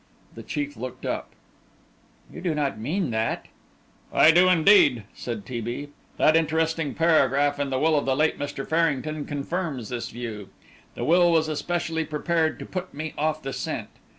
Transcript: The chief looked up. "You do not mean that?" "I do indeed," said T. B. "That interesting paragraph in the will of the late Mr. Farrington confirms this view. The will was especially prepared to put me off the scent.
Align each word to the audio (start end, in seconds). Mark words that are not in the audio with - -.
The 0.33 0.41
chief 0.41 0.75
looked 0.77 1.05
up. 1.05 1.29
"You 2.33 2.41
do 2.41 2.55
not 2.55 2.79
mean 2.79 3.11
that?" 3.11 3.47
"I 4.11 4.31
do 4.31 4.49
indeed," 4.49 5.03
said 5.13 5.45
T. 5.45 5.61
B. 5.61 5.89
"That 6.17 6.35
interesting 6.35 6.95
paragraph 6.95 7.59
in 7.59 7.69
the 7.69 7.77
will 7.77 7.95
of 7.95 8.05
the 8.05 8.15
late 8.15 8.39
Mr. 8.39 8.67
Farrington 8.67 9.25
confirms 9.25 9.89
this 9.89 10.09
view. 10.09 10.49
The 10.95 11.05
will 11.05 11.31
was 11.31 11.47
especially 11.47 12.03
prepared 12.03 12.57
to 12.57 12.65
put 12.65 12.95
me 12.95 13.13
off 13.15 13.43
the 13.43 13.53
scent. 13.53 13.89